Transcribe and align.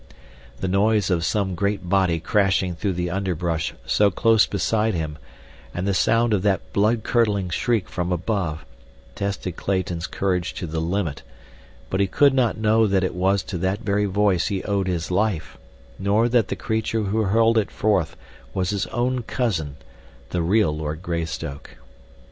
The 0.61 0.67
noise 0.67 1.11
of 1.11 1.23
some 1.23 1.53
great 1.53 1.87
body 1.87 2.19
crashing 2.19 2.73
through 2.73 2.93
the 2.93 3.11
underbrush 3.11 3.75
so 3.85 4.09
close 4.09 4.47
beside 4.47 4.95
him, 4.95 5.19
and 5.75 5.87
the 5.87 5.93
sound 5.93 6.33
of 6.33 6.41
that 6.41 6.73
bloodcurdling 6.73 7.51
shriek 7.51 7.87
from 7.87 8.11
above, 8.11 8.65
tested 9.13 9.57
Clayton's 9.57 10.07
courage 10.07 10.55
to 10.55 10.65
the 10.65 10.79
limit; 10.81 11.21
but 11.91 11.99
he 11.99 12.07
could 12.07 12.33
not 12.33 12.57
know 12.57 12.87
that 12.87 13.03
it 13.03 13.13
was 13.13 13.43
to 13.43 13.59
that 13.59 13.81
very 13.81 14.05
voice 14.05 14.47
he 14.47 14.63
owed 14.63 14.87
his 14.87 15.11
life, 15.11 15.59
nor 15.99 16.27
that 16.27 16.47
the 16.47 16.55
creature 16.55 17.03
who 17.03 17.21
hurled 17.25 17.59
it 17.59 17.69
forth 17.69 18.17
was 18.55 18.71
his 18.71 18.87
own 18.87 19.21
cousin—the 19.21 20.41
real 20.41 20.75
Lord 20.75 21.03
Greystoke. 21.03 21.77